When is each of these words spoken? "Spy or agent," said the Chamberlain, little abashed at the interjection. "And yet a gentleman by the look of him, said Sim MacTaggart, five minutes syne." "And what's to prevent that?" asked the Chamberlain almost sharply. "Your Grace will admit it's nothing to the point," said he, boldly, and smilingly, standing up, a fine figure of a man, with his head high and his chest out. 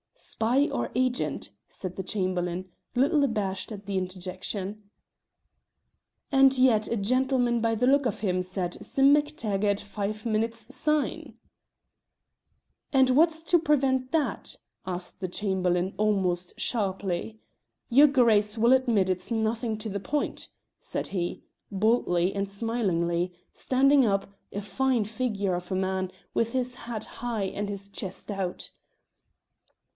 "Spy 0.15 0.67
or 0.69 0.91
agent," 0.93 1.49
said 1.67 1.95
the 1.95 2.03
Chamberlain, 2.03 2.69
little 2.95 3.23
abashed 3.23 3.71
at 3.71 3.85
the 3.87 3.97
interjection. 3.97 4.83
"And 6.31 6.55
yet 6.57 6.87
a 6.87 6.95
gentleman 6.95 7.59
by 7.59 7.73
the 7.75 7.87
look 7.87 8.05
of 8.05 8.19
him, 8.19 8.43
said 8.43 8.83
Sim 8.85 9.13
MacTaggart, 9.15 9.79
five 9.79 10.25
minutes 10.25 10.75
syne." 10.75 11.35
"And 12.93 13.11
what's 13.11 13.41
to 13.43 13.57
prevent 13.59 14.11
that?" 14.11 14.57
asked 14.85 15.21
the 15.21 15.27
Chamberlain 15.27 15.93
almost 15.97 16.59
sharply. 16.59 17.39
"Your 17.89 18.07
Grace 18.07 18.57
will 18.59 18.73
admit 18.73 19.09
it's 19.09 19.31
nothing 19.31 19.75
to 19.79 19.89
the 19.89 19.99
point," 19.99 20.49
said 20.79 21.07
he, 21.07 21.43
boldly, 21.71 22.33
and 22.33 22.49
smilingly, 22.49 23.33
standing 23.53 24.05
up, 24.05 24.29
a 24.51 24.61
fine 24.61 25.05
figure 25.05 25.55
of 25.55 25.71
a 25.71 25.75
man, 25.75 26.11
with 26.33 26.53
his 26.53 26.73
head 26.75 27.05
high 27.05 27.45
and 27.45 27.69
his 27.69 27.89
chest 27.89 28.29
out. 28.29 28.71